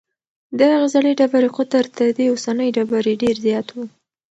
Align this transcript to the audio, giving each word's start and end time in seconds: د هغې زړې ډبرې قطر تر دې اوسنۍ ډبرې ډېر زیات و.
د 0.57 0.59
هغې 0.71 0.87
زړې 0.93 1.11
ډبرې 1.19 1.49
قطر 1.57 1.83
تر 1.97 2.07
دې 2.17 2.25
اوسنۍ 2.31 2.69
ډبرې 2.77 3.13
ډېر 3.23 3.35
زیات 3.45 3.67
و. 3.71 3.77